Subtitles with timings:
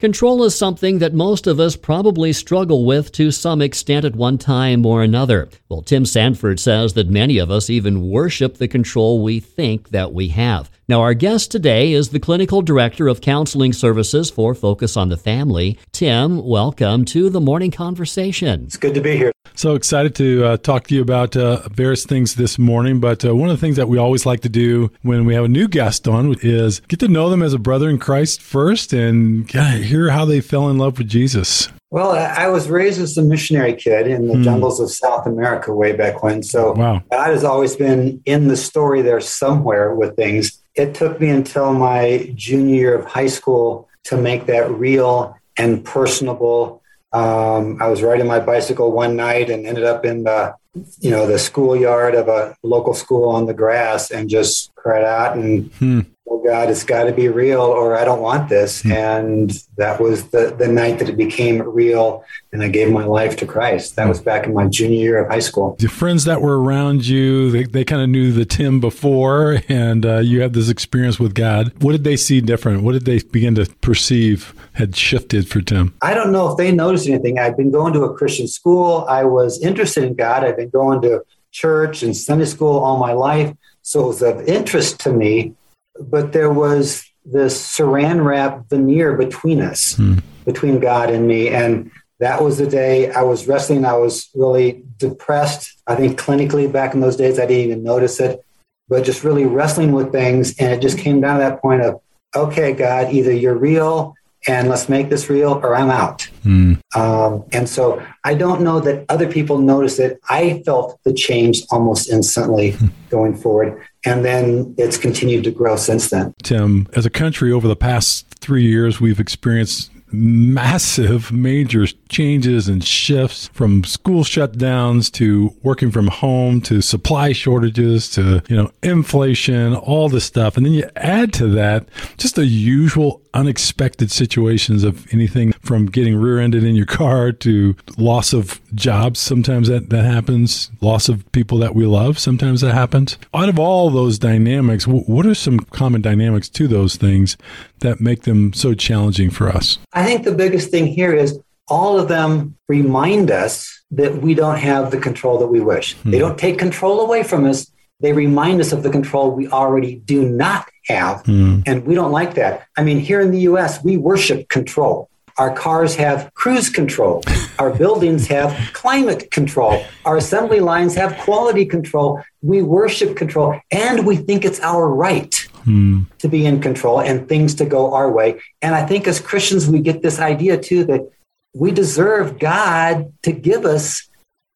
[0.00, 4.38] Control is something that most of us probably struggle with to some extent at one
[4.38, 5.50] time or another.
[5.68, 10.14] Well, Tim Sanford says that many of us even worship the control we think that
[10.14, 10.70] we have.
[10.90, 15.16] Now, our guest today is the Clinical Director of Counseling Services for Focus on the
[15.16, 15.78] Family.
[15.92, 18.64] Tim, welcome to the Morning Conversation.
[18.64, 19.30] It's good to be here.
[19.54, 22.98] So excited to uh, talk to you about uh, various things this morning.
[22.98, 25.44] But uh, one of the things that we always like to do when we have
[25.44, 28.92] a new guest on is get to know them as a brother in Christ first
[28.92, 31.68] and hear how they fell in love with Jesus.
[31.90, 34.44] Well, I was raised as a missionary kid in the mm.
[34.44, 36.44] jungles of South America way back when.
[36.44, 37.02] So wow.
[37.10, 40.62] God has always been in the story there somewhere with things.
[40.76, 45.84] It took me until my junior year of high school to make that real and
[45.84, 46.80] personable.
[47.12, 50.54] Um, I was riding my bicycle one night and ended up in the,
[51.00, 55.36] you know, the schoolyard of a local school on the grass and just cried out
[55.36, 58.82] and hmm oh God, it's got to be real or I don't want this.
[58.82, 58.92] Mm-hmm.
[58.92, 63.36] And that was the, the night that it became real and I gave my life
[63.38, 63.96] to Christ.
[63.96, 65.76] That was back in my junior year of high school.
[65.80, 70.06] The friends that were around you, they, they kind of knew the Tim before and
[70.06, 71.72] uh, you had this experience with God.
[71.82, 72.84] What did they see different?
[72.84, 75.94] What did they begin to perceive had shifted for Tim?
[76.00, 77.40] I don't know if they noticed anything.
[77.40, 79.04] I'd been going to a Christian school.
[79.08, 80.44] I was interested in God.
[80.44, 83.52] I'd been going to church and Sunday school all my life.
[83.82, 85.54] So it was of interest to me
[86.00, 90.18] but there was this saran wrap veneer between us, hmm.
[90.44, 91.48] between God and me.
[91.48, 93.84] And that was the day I was wrestling.
[93.84, 95.80] I was really depressed.
[95.86, 98.44] I think clinically back in those days, I didn't even notice it,
[98.88, 100.58] but just really wrestling with things.
[100.58, 102.00] And it just came down to that point of,
[102.34, 104.14] okay, God, either you're real
[104.46, 106.28] and let's make this real or I'm out.
[106.44, 106.80] Mm.
[106.96, 110.18] Um, and so I don't know that other people noticed it.
[110.28, 112.88] I felt the change almost instantly hmm.
[113.10, 113.82] going forward.
[114.04, 116.34] And then it's continued to grow since then.
[116.42, 122.84] Tim, as a country over the past three years, we've experienced massive major changes and
[122.84, 129.74] shifts from school shutdowns to working from home to supply shortages to you know inflation
[129.74, 130.56] all this stuff.
[130.56, 136.16] And then you add to that just the usual unexpected situations of anything from getting
[136.16, 139.20] rear-ended in your car to loss of jobs.
[139.20, 140.70] Sometimes that, that happens.
[140.80, 142.18] Loss of people that we love.
[142.18, 143.16] Sometimes that happens.
[143.32, 147.36] Out of all those dynamics what are some common dynamics to those things
[147.80, 151.98] that make them so challenging for us i think the biggest thing here is all
[151.98, 156.10] of them remind us that we don't have the control that we wish hmm.
[156.10, 157.70] they don't take control away from us
[158.00, 161.22] they remind us of the control we already do not have.
[161.24, 161.62] Mm.
[161.66, 162.66] And we don't like that.
[162.76, 165.08] I mean, here in the US, we worship control.
[165.38, 167.22] Our cars have cruise control.
[167.58, 169.84] Our buildings have climate control.
[170.04, 172.22] Our assembly lines have quality control.
[172.42, 176.06] We worship control and we think it's our right mm.
[176.18, 178.40] to be in control and things to go our way.
[178.62, 181.10] And I think as Christians, we get this idea too that
[181.54, 184.08] we deserve God to give us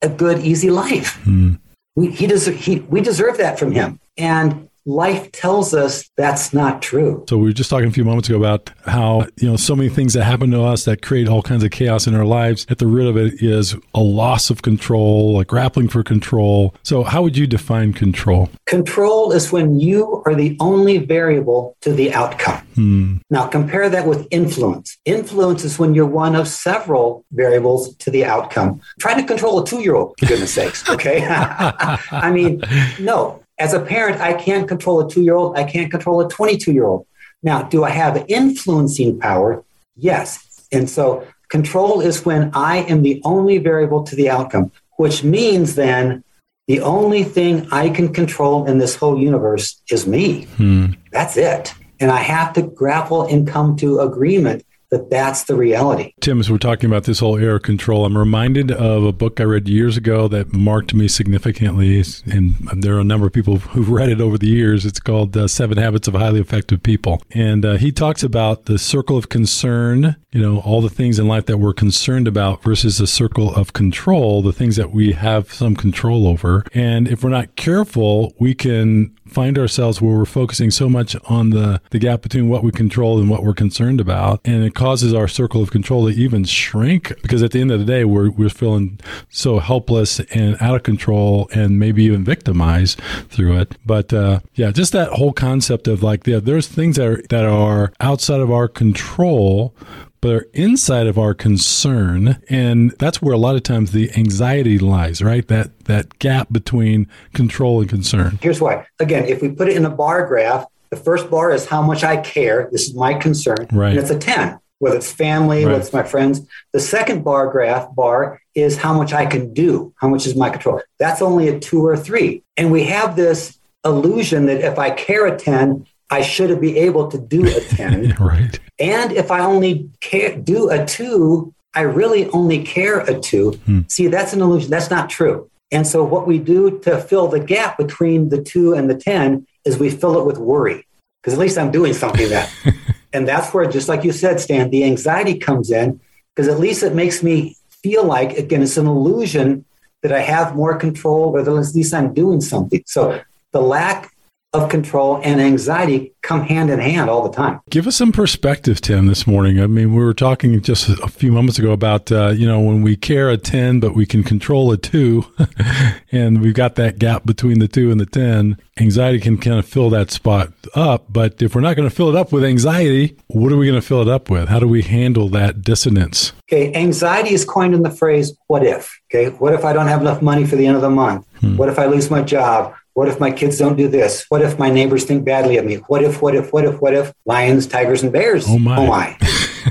[0.03, 1.21] a good, easy life.
[1.25, 1.59] Mm.
[1.97, 4.01] We, he deserve, he, we deserve that from him.
[4.17, 7.25] And life tells us that's not true.
[7.29, 9.89] So we were just talking a few moments ago about how, you know, so many
[9.89, 12.67] things that happen to us that create all kinds of chaos in our lives.
[12.69, 16.75] At the root of it is a loss of control, a grappling for control.
[16.83, 18.51] So how would you define control?
[18.67, 22.61] Control is when you are the only variable to the outcome.
[22.75, 23.17] Hmm.
[23.31, 24.99] Now compare that with influence.
[25.05, 28.81] Influence is when you're one of several variables to the outcome.
[28.99, 31.25] Try to control a two-year-old, for goodness sakes, okay?
[31.29, 32.63] I mean,
[32.99, 35.57] no, as a parent, I can't control a two year old.
[35.57, 37.07] I can't control a 22 year old.
[37.43, 39.65] Now, do I have influencing power?
[39.97, 40.67] Yes.
[40.73, 45.75] And so control is when I am the only variable to the outcome, which means
[45.75, 46.25] then
[46.67, 50.45] the only thing I can control in this whole universe is me.
[50.57, 50.93] Hmm.
[51.13, 51.75] That's it.
[52.01, 56.15] And I have to grapple and come to agreement that that's the reality.
[56.21, 59.45] Tim, as we're talking about this whole error control, I'm reminded of a book I
[59.45, 62.05] read years ago that marked me significantly.
[62.27, 64.87] And there are a number of people who've read it over the years.
[64.87, 67.23] It's called uh, Seven Habits of Highly Effective People.
[67.33, 71.27] And uh, he talks about the circle of concern, you know, all the things in
[71.27, 75.53] life that we're concerned about versus the circle of control, the things that we have
[75.53, 76.65] some control over.
[76.73, 81.51] And if we're not careful, we can find ourselves where we're focusing so much on
[81.51, 84.41] the, the gap between what we control and what we're concerned about.
[84.45, 87.79] And it causes our circle of control to even shrink because at the end of
[87.79, 89.01] the day, we're, we're feeling
[89.31, 93.01] so helpless and out of control and maybe even victimized
[93.31, 93.79] through it.
[93.87, 97.47] But uh, yeah, just that whole concept of like, yeah, there's things that are, that
[97.47, 99.75] are outside of our control
[100.21, 102.43] but are inside of our concern.
[102.51, 105.49] And that's where a lot of times the anxiety lies, right?
[105.49, 108.39] That that gap between control and concern.
[108.43, 108.87] Here's why.
[109.01, 112.05] Again, if we put it in a bar graph, the first bar is how much
[112.05, 112.69] I care.
[112.71, 113.67] This is my concern.
[113.73, 113.91] Right.
[113.91, 115.73] And it's a 10 whether it's family, right.
[115.73, 116.47] whether it's my friends.
[116.75, 120.51] The second bar graph bar is how much I can do, how much is my
[120.51, 120.83] control.
[120.99, 122.43] That's only a two or three.
[122.59, 127.09] And we have this illusion that if I care a 10, I should be able
[127.09, 128.17] to do a 10.
[128.21, 128.61] right.
[128.79, 133.53] And if I only care, do a two, I really only care a two.
[133.65, 133.81] Hmm.
[133.89, 134.69] See, that's an illusion.
[134.69, 135.51] That's not true.
[135.73, 139.47] And so, what we do to fill the gap between the two and the 10
[139.65, 140.87] is we fill it with worry,
[141.23, 142.53] because at least I'm doing something that.
[143.15, 146.01] and that's where, just like you said, Stan, the anxiety comes in,
[146.35, 149.65] because at least it makes me feel like, again, it's an illusion
[150.03, 152.83] that I have more control, or at least I'm doing something.
[152.87, 153.21] So,
[153.53, 154.14] the lack
[154.55, 157.61] of control and anxiety come hand in hand all the time.
[157.71, 159.61] Give us some perspective, Tim, this morning.
[159.61, 162.83] I mean, we were talking just a few moments ago about, uh, you know, when
[162.83, 165.25] we care a 10, but we can control a 2,
[166.13, 168.57] and we've got that gap between the 2 and the 10.
[168.79, 171.05] Anxiety can kind of fill that spot up.
[171.11, 173.81] But if we're not going to fill it up with anxiety, what are we going
[173.81, 174.49] to fill it up with?
[174.49, 176.33] How do we handle that dissonance?
[176.51, 179.01] Okay, anxiety is coined in the phrase, what if?
[179.11, 181.27] Okay, what if I don't have enough money for the end of the month?
[181.41, 181.57] Hmm.
[181.57, 182.75] What if I lose my job?
[182.95, 184.25] What if my kids don't do this?
[184.29, 185.77] What if my neighbors think badly of me?
[185.89, 188.47] What if, what if, what if, what if lions, tigers, and bears?
[188.49, 188.77] Oh my.
[188.79, 189.19] Oh my.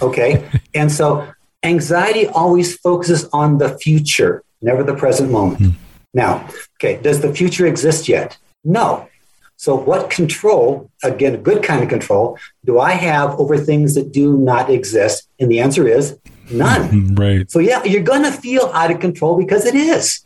[0.01, 0.47] okay.
[0.73, 1.27] and so
[1.63, 5.59] anxiety always focuses on the future, never the present moment.
[5.59, 5.69] Hmm.
[6.13, 6.47] Now,
[6.77, 8.37] okay, does the future exist yet?
[8.63, 9.09] No.
[9.55, 14.11] So, what control, again, a good kind of control, do I have over things that
[14.11, 15.29] do not exist?
[15.39, 16.17] And the answer is
[16.51, 17.15] none.
[17.15, 17.49] Right.
[17.49, 20.25] So, yeah, you're going to feel out of control because it is.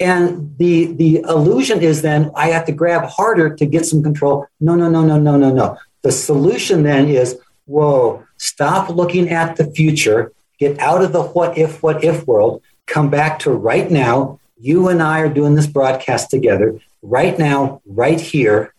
[0.00, 4.46] And the the illusion is then I have to grab harder to get some control.
[4.60, 5.76] No, no, no, no, no, no, no.
[6.02, 11.58] The solution then is, whoa, stop looking at the future, get out of the what
[11.58, 14.38] if, what if world, come back to right now.
[14.60, 18.74] You and I are doing this broadcast together right now, right here.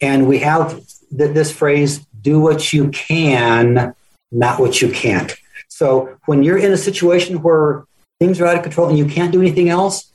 [0.00, 3.94] And we have this phrase, do what you can,
[4.32, 5.34] not what you can't.
[5.68, 7.84] So when you're in a situation where
[8.18, 10.12] things are out of control and you can't do anything else,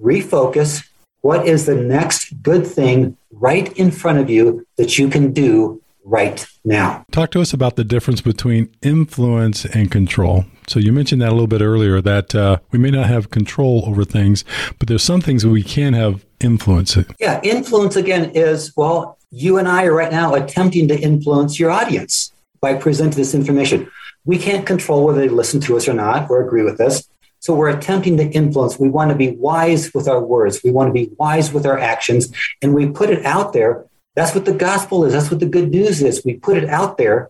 [0.00, 0.86] refocus.
[1.20, 5.82] What is the next good thing right in front of you that you can do
[6.04, 7.04] right now?
[7.12, 10.44] Talk to us about the difference between influence and control.
[10.68, 13.84] So you mentioned that a little bit earlier that uh, we may not have control
[13.86, 14.44] over things,
[14.78, 16.96] but there's some things that we can have influence.
[17.18, 21.70] Yeah, influence again is well, you and I are right now attempting to influence your
[21.70, 23.90] audience by presenting this information.
[24.24, 27.06] We can't control whether they listen to us or not or agree with us.
[27.44, 28.78] So we're attempting to influence.
[28.78, 30.62] We want to be wise with our words.
[30.64, 32.32] We want to be wise with our actions.
[32.62, 33.84] And we put it out there.
[34.14, 35.12] That's what the gospel is.
[35.12, 36.24] That's what the good news is.
[36.24, 37.28] We put it out there.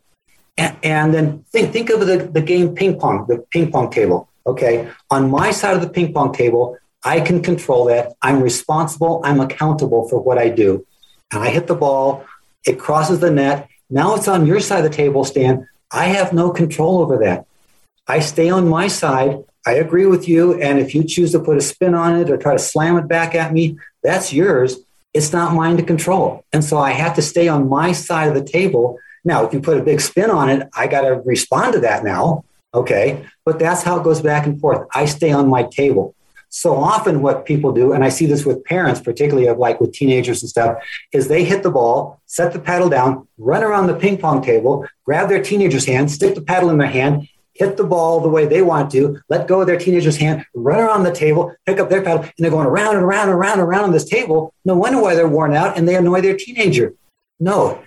[0.57, 4.29] And, and then think, think of the, the game ping pong, the ping pong table.
[4.47, 4.89] Okay.
[5.11, 8.13] On my side of the ping pong table, I can control that.
[8.23, 9.21] I'm responsible.
[9.25, 10.87] I'm accountable for what I do.
[11.33, 12.25] And I hit the ball.
[12.65, 13.69] It crosses the net.
[13.91, 15.67] Now it's on your side of the table, Stan.
[15.91, 17.47] I have no control over that.
[18.07, 19.43] I stay on my side.
[19.67, 20.61] I agree with you.
[20.61, 23.09] And if you choose to put a spin on it or try to slam it
[23.09, 24.79] back at me, that's yours.
[25.15, 26.45] It's not mine to control.
[26.53, 28.99] And so I have to stay on my side of the table.
[29.25, 32.05] Now, if you put a big spin on it, I got to respond to that
[32.05, 32.45] now.
[32.75, 33.25] Okay.
[33.45, 34.87] But that's how it goes back and forth.
[34.95, 36.15] I stay on my table.
[36.51, 39.93] So often, what people do, and I see this with parents, particularly of like with
[39.93, 40.77] teenagers and stuff,
[41.13, 44.87] is they hit the ball, set the paddle down, run around the ping pong table,
[45.05, 48.47] grab their teenager's hand, stick the paddle in their hand, hit the ball the way
[48.47, 51.89] they want to, let go of their teenager's hand, run around the table, pick up
[51.89, 54.55] their paddle, and they're going around and around and around and around on this table.
[54.65, 56.95] No wonder why they're worn out and they annoy their teenager.
[57.41, 57.83] No,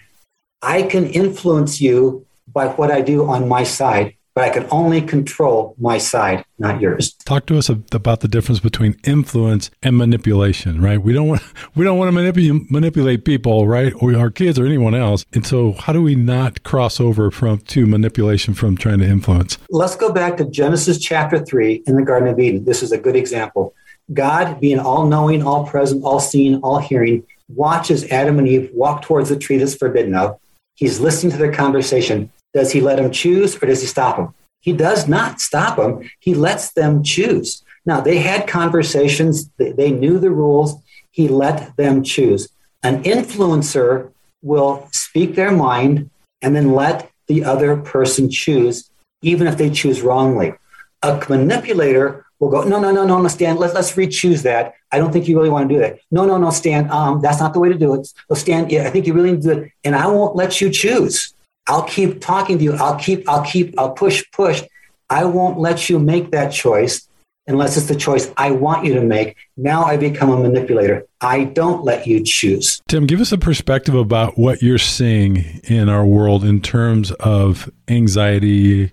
[0.61, 5.01] I can influence you by what I do on my side but I can only
[5.01, 7.13] control my side, not yours.
[7.25, 11.01] Talk to us about the difference between influence and manipulation, right?
[11.01, 11.41] We don't want
[11.75, 15.25] we don't want to manipulate manipulate people, right, or our kids or anyone else.
[15.33, 19.57] And so, how do we not cross over from to manipulation from trying to influence?
[19.71, 22.63] Let's go back to Genesis chapter three in the Garden of Eden.
[22.63, 23.73] This is a good example.
[24.13, 29.01] God, being all knowing, all present, all seeing, all hearing, watches Adam and Eve walk
[29.01, 30.39] towards the tree that's forbidden of.
[30.75, 32.31] He's listening to their conversation.
[32.53, 34.33] Does he let them choose or does he stop them?
[34.59, 36.09] He does not stop them.
[36.19, 37.63] He lets them choose.
[37.85, 40.75] Now, they had conversations, they knew the rules.
[41.11, 42.49] He let them choose.
[42.83, 44.11] An influencer
[44.41, 46.09] will speak their mind
[46.41, 48.89] and then let the other person choose,
[49.21, 50.53] even if they choose wrongly.
[51.01, 54.73] A manipulator will go, no, no, no, no, no, Stan, let's, let's re-choose that.
[54.91, 55.99] I don't think you really want to do that.
[56.11, 58.07] No, no, no, Stan, um, that's not the way to do it.
[58.29, 59.71] Well, Stan, yeah, I think you really need to do it.
[59.83, 61.33] And I won't let you choose.
[61.67, 62.73] I'll keep talking to you.
[62.73, 64.63] I'll keep, I'll keep, I'll push, push.
[65.09, 67.07] I won't let you make that choice
[67.45, 69.35] unless it's the choice I want you to make.
[69.57, 71.07] Now I become a manipulator.
[71.19, 72.79] I don't let you choose.
[72.87, 77.71] Tim, give us a perspective about what you're seeing in our world in terms of
[77.87, 78.91] anxiety,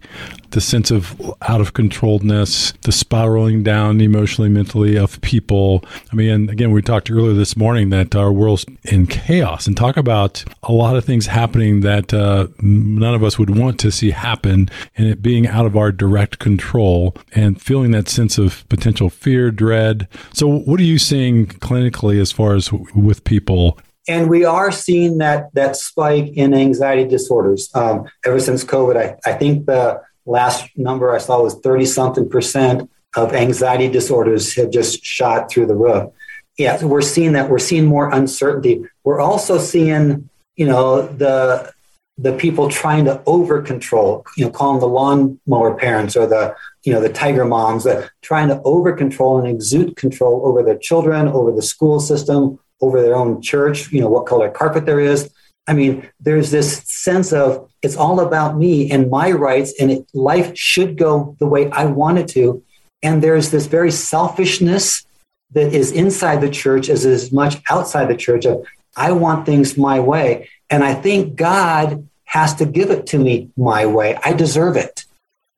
[0.50, 5.84] the sense of out of controlledness, the spiraling down emotionally, mentally of people.
[6.12, 9.96] I mean, again, we talked earlier this morning that our world's in chaos and talk
[9.96, 14.12] about a lot of things happening that uh, none of us would want to see
[14.12, 19.10] happen and it being out of our direct control and feeling that sense of potential
[19.10, 20.08] fear, dread.
[20.32, 24.70] So, what are you seeing clinically as far as w- with people and we are
[24.70, 28.96] seeing that that spike in anxiety disorders um, ever since COVID.
[28.96, 34.54] I, I think the last number I saw was 30 something percent of anxiety disorders
[34.54, 36.12] have just shot through the roof.
[36.58, 37.50] Yeah, so we're seeing that.
[37.50, 38.84] We're seeing more uncertainty.
[39.04, 41.72] We're also seeing, you know, the
[42.16, 46.54] the people trying to over control, you know, call them the lawnmower parents or the,
[46.84, 50.78] you know, the tiger moms that trying to over control and exude control over their
[50.78, 55.00] children, over the school system, over their own church, you know, what color carpet there
[55.00, 55.30] is.
[55.66, 60.06] I mean, there's this sense of it's all about me and my rights, and it,
[60.12, 62.62] life should go the way I want it to.
[63.02, 65.06] And there's this very selfishness
[65.52, 69.76] that is inside the church as as much outside the church of I want things
[69.76, 70.48] my way.
[70.70, 74.18] And I think God has to give it to me my way.
[74.24, 75.03] I deserve it.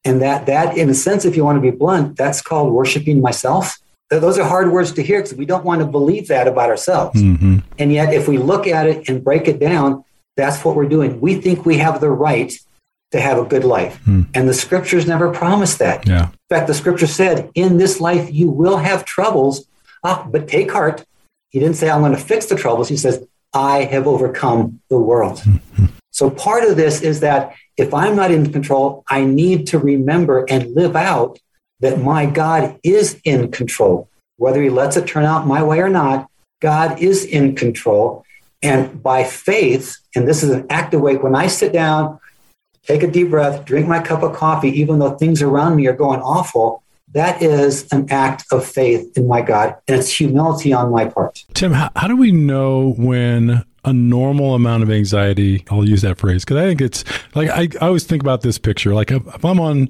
[0.06, 3.20] And that that in a sense, if you want to be blunt, that's called worshiping
[3.20, 3.78] myself.
[4.08, 7.20] Those are hard words to hear because we don't want to believe that about ourselves.
[7.20, 7.58] Mm-hmm.
[7.78, 10.04] And yet, if we look at it and break it down,
[10.36, 11.20] that's what we're doing.
[11.20, 12.56] We think we have the right
[13.10, 14.00] to have a good life.
[14.04, 14.28] Mm.
[14.34, 16.06] And the scriptures never promised that.
[16.06, 16.26] Yeah.
[16.28, 19.66] In fact, the scripture said, in this life, you will have troubles,
[20.04, 21.04] ah, but take heart.
[21.50, 22.88] He didn't say, I'm going to fix the troubles.
[22.88, 25.38] He says, I have overcome the world.
[25.38, 25.86] Mm-hmm.
[26.16, 30.46] So part of this is that if I'm not in control, I need to remember
[30.48, 31.38] and live out
[31.80, 34.08] that my God is in control.
[34.38, 36.30] Whether he lets it turn out my way or not,
[36.62, 38.24] God is in control.
[38.62, 42.18] And by faith, and this is an active way, when I sit down,
[42.84, 45.92] take a deep breath, drink my cup of coffee, even though things around me are
[45.92, 46.82] going awful,
[47.12, 49.76] that is an act of faith in my God.
[49.86, 51.44] And it's humility on my part.
[51.52, 55.64] Tim, how, how do we know when a normal amount of anxiety.
[55.70, 58.58] I'll use that phrase because I think it's like I, I, always think about this
[58.58, 58.92] picture.
[58.92, 59.88] Like if, if I'm on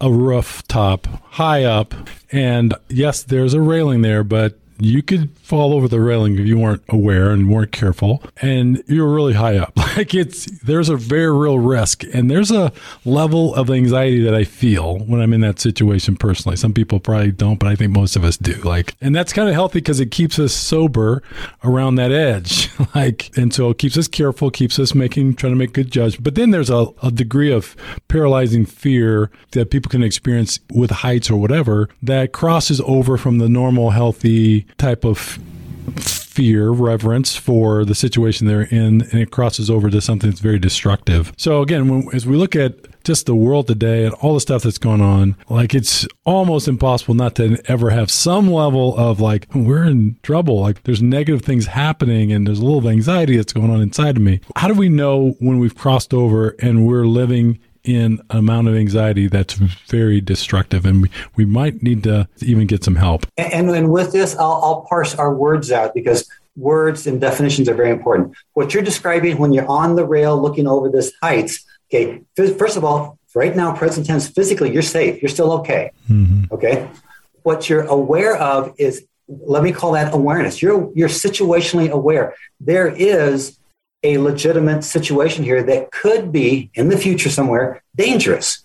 [0.00, 1.92] a rooftop high up,
[2.30, 6.58] and yes, there's a railing there, but you could fall over the railing if you
[6.58, 9.72] weren't aware and weren't careful and you're really high up.
[9.92, 12.72] Like it's there's a very real risk and there's a
[13.04, 16.56] level of anxiety that i feel when i'm in that situation personally.
[16.56, 18.54] Some people probably don't but i think most of us do.
[18.54, 21.22] Like and that's kind of healthy because it keeps us sober
[21.62, 22.70] around that edge.
[22.94, 26.24] Like and so it keeps us careful keeps us making trying to make good judgment
[26.24, 27.76] but then there's a, a degree of
[28.08, 33.48] paralyzing fear that people can experience with heights or whatever that crosses over from the
[33.48, 35.38] normal healthy type of
[36.32, 40.58] fear, reverence for the situation they're in, and it crosses over to something that's very
[40.58, 41.32] destructive.
[41.36, 44.62] So again, when, as we look at just the world today and all the stuff
[44.62, 49.46] that's going on, like it's almost impossible not to ever have some level of like,
[49.54, 50.60] we're in trouble.
[50.60, 54.22] Like there's negative things happening and there's a little anxiety that's going on inside of
[54.22, 54.40] me.
[54.56, 58.74] How do we know when we've crossed over and we're living in an amount of
[58.74, 63.26] anxiety that's very destructive, and we, we might need to even get some help.
[63.36, 67.74] And, and with this, I'll, I'll parse our words out because words and definitions are
[67.74, 68.34] very important.
[68.52, 72.84] What you're describing when you're on the rail looking over this heights, okay, first of
[72.84, 75.90] all, right now, present tense, physically, you're safe, you're still okay.
[76.08, 76.54] Mm-hmm.
[76.54, 76.88] Okay.
[77.42, 80.60] What you're aware of is, let me call that awareness.
[80.60, 82.34] You're, you're situationally aware.
[82.60, 83.58] There is
[84.02, 88.64] a legitimate situation here that could be in the future somewhere dangerous.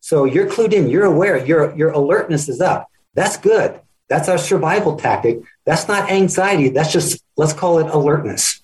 [0.00, 2.90] So you're clued in, you're aware, your, your alertness is up.
[3.14, 3.80] That's good.
[4.08, 5.40] That's our survival tactic.
[5.64, 6.68] That's not anxiety.
[6.70, 8.60] That's just, let's call it alertness.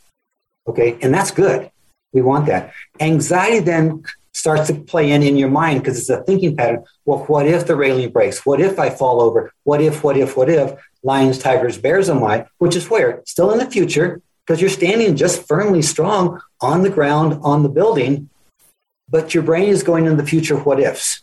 [0.67, 0.99] Okay.
[1.01, 1.71] And that's good.
[2.13, 2.73] We want that.
[3.01, 6.85] Anxiety then starts to play in in your mind because it's a thinking pattern.
[7.05, 8.47] Well, what if the railing breaks?
[8.47, 9.53] What if I fall over?
[9.65, 10.79] What if, what if, what if?
[11.03, 13.23] Lions, tigers, bears am I, which is where?
[13.25, 17.69] Still in the future, because you're standing just firmly strong on the ground, on the
[17.69, 18.31] building,
[19.07, 21.21] but your brain is going in the future what ifs.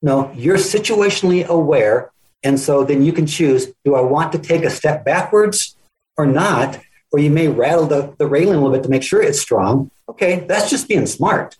[0.00, 2.10] No, you're situationally aware.
[2.42, 5.76] And so then you can choose do I want to take a step backwards
[6.16, 6.80] or not?
[7.12, 9.90] Or you may rattle the, the railing a little bit to make sure it's strong.
[10.08, 11.58] Okay, that's just being smart.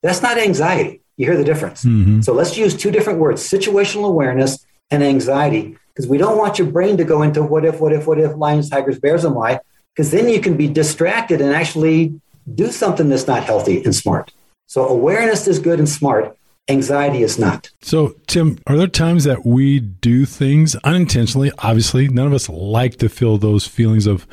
[0.00, 1.00] That's not anxiety.
[1.16, 1.84] You hear the difference.
[1.84, 2.20] Mm-hmm.
[2.20, 6.70] So let's use two different words situational awareness and anxiety because we don't want your
[6.70, 9.58] brain to go into what if, what if, what if, lions, tigers, bears, and why
[9.94, 12.20] because then you can be distracted and actually
[12.54, 14.32] do something that's not healthy and smart.
[14.66, 16.36] So awareness is good and smart.
[16.68, 17.70] Anxiety is not.
[17.80, 21.50] So, Tim, are there times that we do things unintentionally?
[21.58, 24.28] Obviously, none of us like to feel those feelings of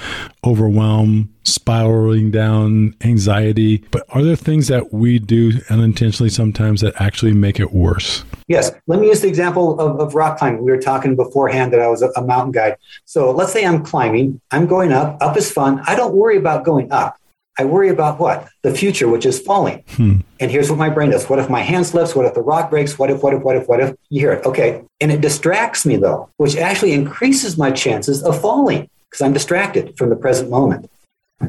[0.46, 3.84] overwhelm, spiraling down, anxiety.
[3.90, 8.24] But are there things that we do unintentionally sometimes that actually make it worse?
[8.48, 8.72] Yes.
[8.86, 10.64] Let me use the example of, of rock climbing.
[10.64, 12.78] We were talking beforehand that I was a, a mountain guide.
[13.06, 15.18] So let's say I'm climbing, I'm going up.
[15.22, 15.82] Up is fun.
[15.88, 17.19] I don't worry about going up.
[17.60, 18.48] I worry about what?
[18.62, 19.84] The future, which is falling.
[19.90, 20.22] Hmm.
[20.40, 21.30] And here's what my brain does.
[21.30, 22.16] What if my hand slips?
[22.16, 22.98] What if the rock breaks?
[22.98, 23.96] What if, what if, what if, what if?
[24.08, 24.46] You hear it.
[24.46, 24.82] Okay.
[25.02, 29.98] And it distracts me though, which actually increases my chances of falling because I'm distracted
[29.98, 30.90] from the present moment.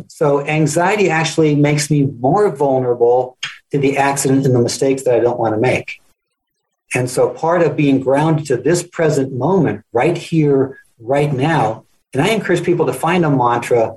[0.08, 3.38] So anxiety actually makes me more vulnerable
[3.70, 6.02] to the accident and the mistakes that I don't want to make.
[6.92, 12.20] And so part of being grounded to this present moment, right here, right now, and
[12.20, 13.96] I encourage people to find a mantra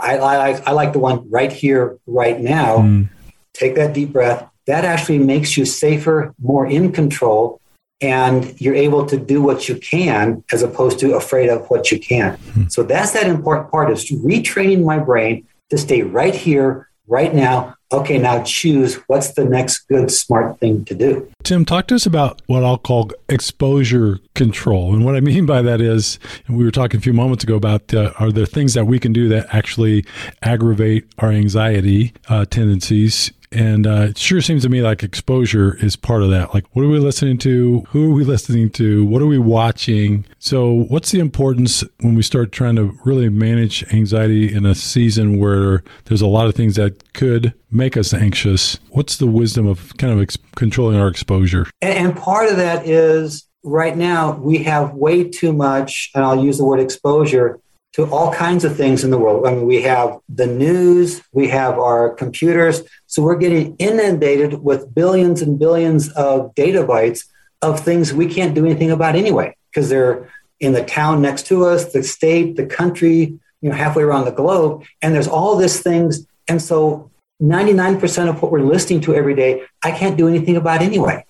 [0.00, 2.78] I, I, I like the one right here, right now.
[2.78, 3.08] Mm.
[3.52, 4.48] Take that deep breath.
[4.66, 7.60] That actually makes you safer, more in control,
[8.00, 11.98] and you're able to do what you can as opposed to afraid of what you
[11.98, 12.40] can't.
[12.52, 12.72] Mm.
[12.72, 17.74] So that's that important part is retraining my brain to stay right here, right now,
[17.92, 21.30] okay, now choose what's the next good, smart thing to do.
[21.42, 24.94] Tim, talk to us about what I'll call exposure control.
[24.94, 27.56] And what I mean by that is, and we were talking a few moments ago
[27.56, 30.04] about uh, are there things that we can do that actually
[30.42, 35.96] aggravate our anxiety uh, tendencies and uh, it sure seems to me like exposure is
[35.96, 36.54] part of that.
[36.54, 37.84] Like, what are we listening to?
[37.88, 39.04] Who are we listening to?
[39.04, 40.24] What are we watching?
[40.38, 45.38] So, what's the importance when we start trying to really manage anxiety in a season
[45.38, 48.78] where there's a lot of things that could make us anxious?
[48.90, 51.66] What's the wisdom of kind of ex- controlling our exposure?
[51.82, 56.44] And, and part of that is right now we have way too much, and I'll
[56.44, 57.58] use the word exposure
[57.92, 59.46] to all kinds of things in the world.
[59.46, 62.82] I mean, we have the news, we have our computers.
[63.06, 67.24] So we're getting inundated with billions and billions of data bytes
[67.62, 70.30] of things we can't do anything about anyway, because they're
[70.60, 74.30] in the town next to us, the state, the country, you know, halfway around the
[74.30, 74.84] globe.
[75.02, 76.26] And there's all these things.
[76.48, 77.10] And so
[77.42, 81.24] 99% of what we're listening to every day, I can't do anything about anyway.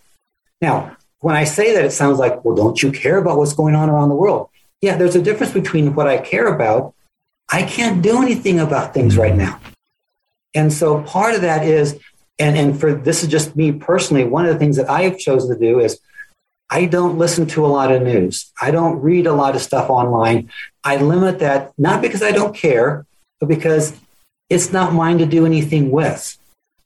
[0.61, 3.75] Now, when I say that, it sounds like, well, don't you care about what's going
[3.75, 4.50] on around the world?
[4.81, 6.95] Yeah, there's a difference between what I care about.
[7.51, 9.61] I can't do anything about things right now.
[10.55, 11.99] And so part of that is,
[12.39, 15.19] and, and for this is just me personally, one of the things that I have
[15.19, 16.01] chosen to do is
[16.71, 18.51] I don't listen to a lot of news.
[18.61, 20.51] I don't read a lot of stuff online.
[20.85, 23.05] I limit that not because I don't care,
[23.41, 23.99] but because
[24.49, 26.39] it's not mine to do anything with.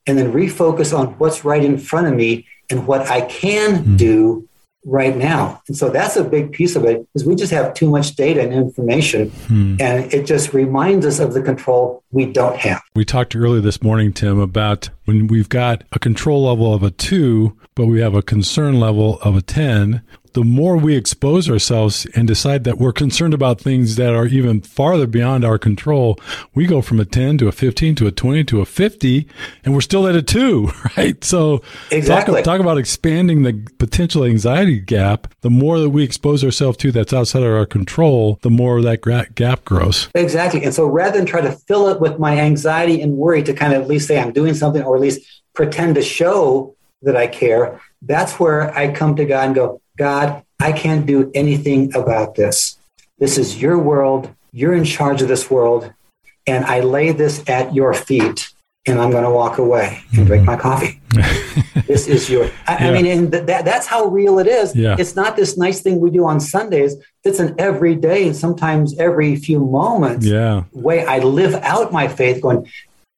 [0.07, 3.97] And then refocus on what's right in front of me and what I can mm-hmm.
[3.97, 4.49] do
[4.85, 5.63] right now.
[5.67, 8.43] And so that's a big piece of it is we just have too much data
[8.43, 9.77] and information hmm.
[9.81, 12.83] and it just reminds us of the control we don't have.
[12.95, 16.91] We talked earlier this morning Tim about when we've got a control level of a
[16.91, 20.03] 2 but we have a concern level of a 10
[20.35, 24.61] the more we expose ourselves and decide that we're concerned about things that are even
[24.61, 26.19] farther beyond our control,
[26.55, 29.29] we go from a 10 to a 15 to a 20 to a 50,
[29.65, 31.23] and we're still at a two, right?
[31.25, 32.43] So exactly.
[32.43, 35.33] talk, talk about expanding the potential anxiety gap.
[35.41, 39.03] The more that we expose ourselves to that's outside of our control, the more that
[39.35, 40.09] gap grows.
[40.15, 40.65] Exactly.
[40.65, 43.73] And so rather than try to fill it with my anxiety and worry to kind
[43.73, 45.21] of at least say I'm doing something or at least
[45.55, 50.43] pretend to show that I care, that's where I come to God and go, God,
[50.61, 52.79] I can't do anything about this.
[53.19, 54.35] This is your world.
[54.53, 55.93] You're in charge of this world.
[56.47, 58.51] And I lay this at your feet
[58.87, 60.25] and I'm going to walk away and mm-hmm.
[60.27, 61.01] drink my coffee.
[61.87, 62.89] this is your, I, yeah.
[62.89, 64.77] I mean, and th- that, that's how real it is.
[64.77, 64.97] Yeah.
[64.99, 66.97] It's not this nice thing we do on Sundays.
[67.25, 70.65] It's an everyday and sometimes every few moments yeah.
[70.73, 72.71] way I live out my faith going,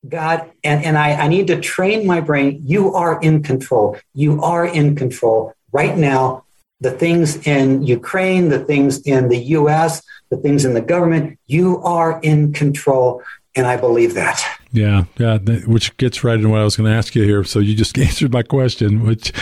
[0.09, 2.63] God, and, and I, I need to train my brain.
[2.65, 3.99] You are in control.
[4.15, 6.45] You are in control right now
[6.81, 11.83] the things in Ukraine, the things in the US, the things in the government, you
[11.83, 13.23] are in control.
[13.55, 14.45] And I believe that.
[14.73, 17.43] Yeah, yeah, which gets right into what I was going to ask you here.
[17.45, 19.33] So you just answered my question, which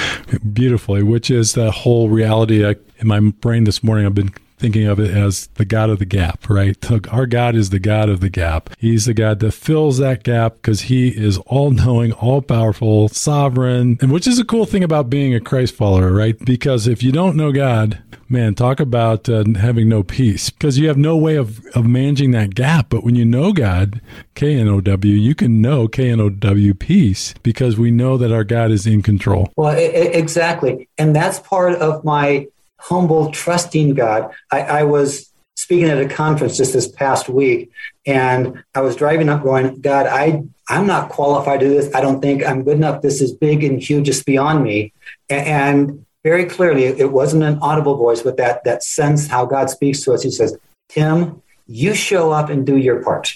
[0.53, 2.65] beautifully, which is the whole reality.
[2.65, 4.33] I, in my brain this morning, I've been
[4.65, 6.75] thinking of it as the God of the gap, right?
[7.13, 8.71] Our God is the God of the gap.
[8.79, 13.99] He's the God that fills that gap because he is all knowing, all powerful, sovereign,
[14.01, 16.39] and which is a cool thing about being a Christ follower, right?
[16.47, 20.89] Because if you don't know God, man, talk about uh, having no peace because you
[20.89, 22.89] have no way of, of managing that gap.
[22.89, 24.01] But when you know God,
[24.35, 28.17] K N O W, you can know K N O W peace because we know
[28.17, 29.53] that our God is in control.
[29.57, 30.89] Well, exactly.
[30.97, 32.47] And that's part of my
[32.85, 34.33] humble, trusting God.
[34.51, 37.71] I, I was speaking at a conference just this past week,
[38.07, 41.95] and I was driving up going, God, I, I'm not qualified to do this.
[41.95, 43.01] I don't think I'm good enough.
[43.01, 44.09] This is big and huge.
[44.09, 44.93] It's beyond me.
[45.31, 50.01] And very clearly, it wasn't an audible voice, but that, that sense how God speaks
[50.03, 50.23] to us.
[50.23, 50.57] He says,
[50.89, 53.35] Tim, you show up and do your part.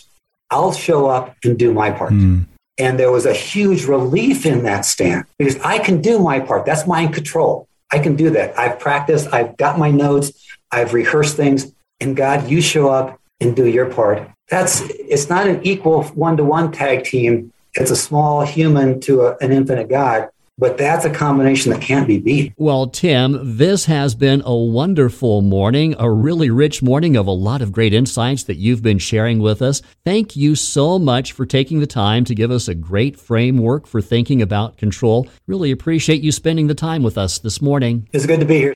[0.50, 2.12] I'll show up and do my part.
[2.12, 2.46] Mm.
[2.78, 6.64] And there was a huge relief in that Stan because I can do my part.
[6.64, 7.67] That's my control.
[7.92, 8.59] I can do that.
[8.59, 10.33] I've practiced, I've got my notes,
[10.70, 11.72] I've rehearsed things.
[12.01, 14.31] And God, you show up and do your part.
[14.48, 17.53] That's it's not an equal one to one tag team.
[17.74, 20.29] It's a small human to a, an infinite God.
[20.58, 22.52] But that's a combination that can't be beat.
[22.56, 27.62] Well, Tim, this has been a wonderful morning, a really rich morning of a lot
[27.62, 29.82] of great insights that you've been sharing with us.
[30.04, 34.02] Thank you so much for taking the time to give us a great framework for
[34.02, 35.28] thinking about control.
[35.46, 38.08] Really appreciate you spending the time with us this morning.
[38.12, 38.74] It's good to be here.